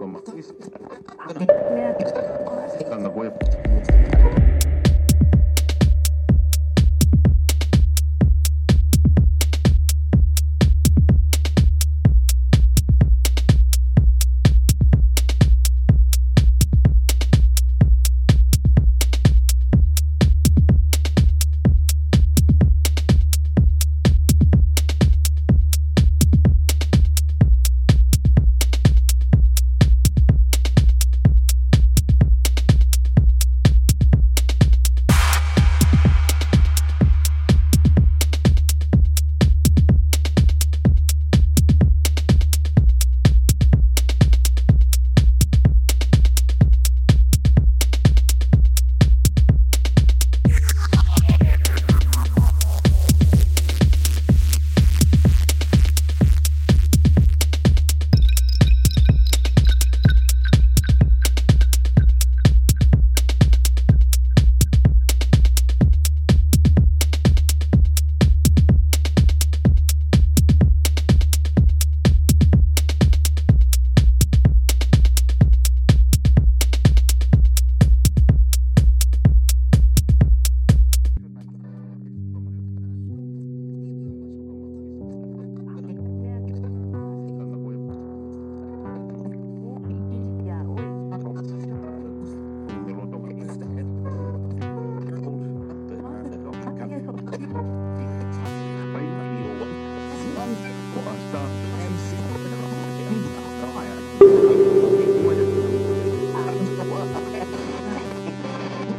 [0.00, 0.20] goma.
[3.14, 3.34] Bueno,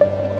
[0.00, 0.39] Thank you.